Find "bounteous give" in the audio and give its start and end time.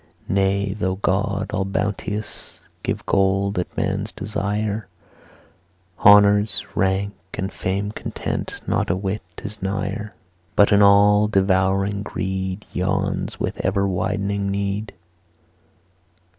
1.63-3.05